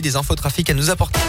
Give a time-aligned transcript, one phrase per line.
[0.00, 1.20] des infos trafic à nous apporter.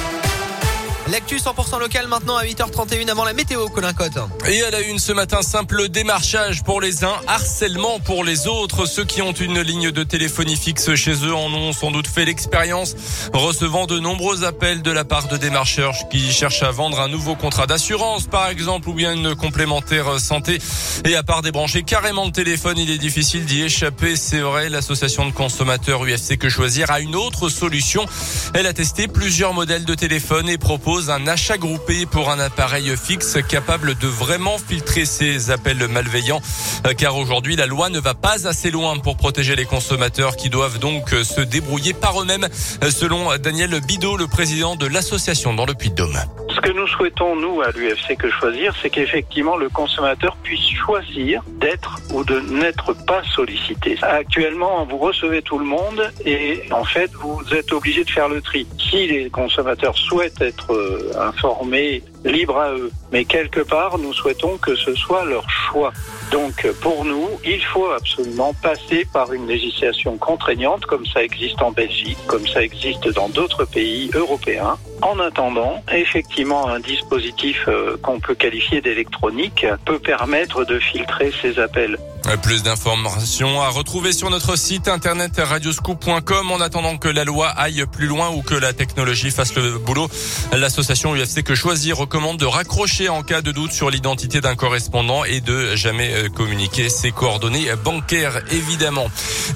[1.12, 4.18] L'actu 100% local maintenant à 8h31 avant la météo, Colin Cote.
[4.48, 8.88] Et à la une ce matin, simple démarchage pour les uns, harcèlement pour les autres.
[8.88, 12.26] Ceux qui ont une ligne de téléphonie fixe chez eux en ont sans doute fait
[12.26, 12.96] l'expérience,
[13.34, 17.36] recevant de nombreux appels de la part de démarcheurs qui cherchent à vendre un nouveau
[17.36, 20.58] contrat d'assurance, par exemple, ou bien une complémentaire santé.
[21.06, 24.16] Et à part débrancher carrément le téléphone, il est difficile d'y échapper.
[24.16, 28.08] C'est vrai, l'association de consommateurs UFC Que Choisir a une autre solution.
[28.56, 32.96] Elle a testé plusieurs modèles de téléphone et propose un achat groupé pour un appareil
[32.96, 36.42] fixe capable de vraiment filtrer ces appels malveillants.
[36.86, 40.50] Euh, car aujourd'hui, la loi ne va pas assez loin pour protéger les consommateurs qui
[40.50, 42.48] doivent donc euh, se débrouiller par eux-mêmes,
[42.84, 46.18] euh, selon Daniel Bidot, le président de l'association dans le Puy-de-Dôme.
[46.66, 52.00] Que nous souhaitons, nous, à l'UFC Que Choisir, c'est qu'effectivement le consommateur puisse choisir d'être
[52.12, 54.00] ou de n'être pas sollicité.
[54.02, 58.42] Actuellement, vous recevez tout le monde et en fait, vous êtes obligé de faire le
[58.42, 58.66] tri.
[58.80, 62.92] Si les consommateurs souhaitent être euh, informés, libre à eux.
[63.12, 65.94] Mais quelque part, nous souhaitons que ce soit leur choix.
[66.32, 71.72] Donc pour nous, il faut absolument passer par une législation contraignante comme ça existe en
[71.72, 74.78] Belgique, comme ça existe dans d'autres pays européens.
[75.02, 81.60] En attendant, effectivement, un dispositif euh, qu'on peut qualifier d'électronique peut permettre de filtrer ces
[81.60, 81.98] appels.
[82.42, 87.86] Plus d'informations à retrouver sur notre site internet radioscoop.com en attendant que la loi aille
[87.92, 90.10] plus loin ou que la technologie fasse le boulot.
[90.52, 95.26] L'association UFC que choisir recommande de raccrocher en cas de doute sur l'identité d'un correspondant
[95.26, 99.08] et de jamais euh, communiquer ses coordonnées bancaires évidemment.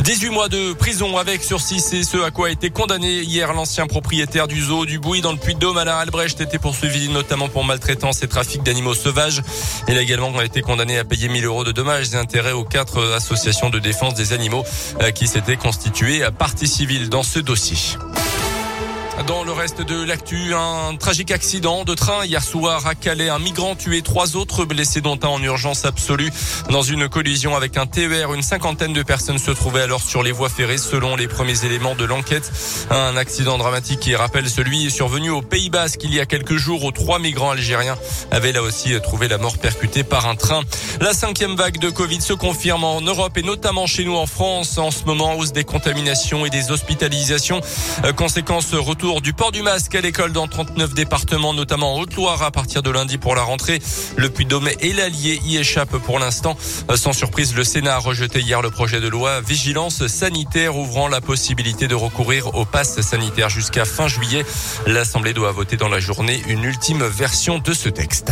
[0.03, 3.87] 18 mois de prison avec sursis c'est ce à quoi a été condamné hier l'ancien
[3.87, 8.23] propriétaire du zoo du Bouy dans le Puy-de-Dôme Alain Albrecht était poursuivi notamment pour maltraitance
[8.23, 9.41] et trafic d'animaux sauvages.
[9.87, 13.13] Il a également été condamné à payer 1000 euros de dommages et intérêts aux quatre
[13.13, 14.65] associations de défense des animaux
[15.02, 17.77] euh, qui s'étaient constituées à partie civile dans ce dossier.
[19.27, 23.29] Dans le reste de l'actu, un tragique accident de train hier soir à Calais.
[23.29, 26.31] Un migrant tué, trois autres blessés dont un en urgence absolue
[26.69, 28.33] dans une collision avec un TER.
[28.33, 31.95] Une cinquantaine de personnes se trouvaient alors sur les voies ferrées selon les premiers éléments
[31.95, 32.49] de l'enquête.
[32.91, 36.85] Un accident dramatique qui rappelle celui survenu au Pays Basque il y a quelques jours
[36.85, 37.97] où trois migrants algériens
[38.31, 40.61] avaient là aussi trouvé la mort percutée par un train.
[41.02, 44.77] La cinquième vague de Covid se confirme en Europe et notamment chez nous en France.
[44.77, 47.61] En ce moment, hausse des contaminations et des hospitalisations.
[48.05, 52.43] Euh, conséquence, retour du port du masque à l'école dans 39 départements, notamment en Haute-Loire
[52.43, 53.81] à partir de lundi pour la rentrée.
[54.17, 56.55] Le Puy-de-Dôme et l'Allier y échappent pour l'instant.
[56.95, 61.21] Sans surprise, le Sénat a rejeté hier le projet de loi vigilance sanitaire ouvrant la
[61.21, 64.45] possibilité de recourir au pass sanitaire jusqu'à fin juillet.
[64.86, 68.31] L'Assemblée doit voter dans la journée une ultime version de ce texte.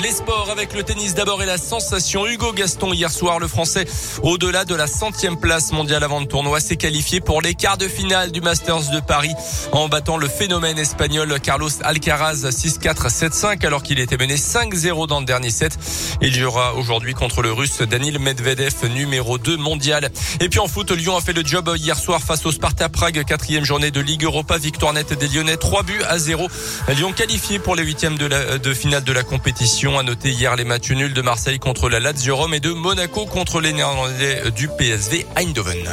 [0.00, 2.26] Les sports avec le tennis d'abord et la sensation.
[2.26, 3.84] Hugo Gaston hier soir, le français,
[4.22, 7.86] au-delà de la centième place mondiale avant le tournoi, s'est qualifié pour les quarts de
[7.88, 9.32] finale du Masters de Paris
[9.70, 15.20] en battant le phénomène espagnol Carlos Alcaraz 6-4, 7-5 alors qu'il était mené 5-0 dans
[15.20, 15.78] le dernier set.
[16.22, 20.10] Il jouera aujourd'hui contre le russe Danil Medvedev, numéro 2 mondial.
[20.40, 23.22] Et puis en foot, Lyon a fait le job hier soir face au Sparta Prague,
[23.24, 26.48] quatrième journée de Ligue Europa, victoire nette des Lyonnais, 3 buts à 0.
[26.88, 30.64] Lyon qualifié pour les huitièmes de, de finale de la compétition a noté hier les
[30.64, 34.68] matchs nuls de Marseille contre la Lazio Rome et de Monaco contre les Néerlandais du
[34.68, 35.90] PSV Eindhoven.